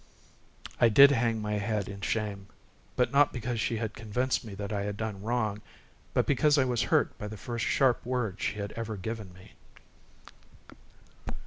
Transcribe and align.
I 0.79 0.89
did 0.89 1.11
hang 1.11 1.43
my 1.43 1.59
head 1.59 1.87
in 1.87 2.01
shame, 2.01 2.47
not 2.97 3.31
because 3.31 3.59
she 3.59 3.77
had 3.77 3.93
convinced 3.93 4.43
me 4.43 4.55
that 4.55 4.73
I 4.73 4.81
had 4.81 4.97
done 4.97 5.21
wrong, 5.21 5.61
but 6.15 6.25
because 6.25 6.57
I 6.57 6.65
was 6.65 6.81
hurt 6.81 7.15
by 7.19 7.27
the 7.27 7.37
first 7.37 7.65
sharp 7.65 8.03
word 8.03 8.41
she 8.41 8.55
had 8.55 8.71
ever 8.71 8.97
given 8.97 9.31
me. 9.31 9.51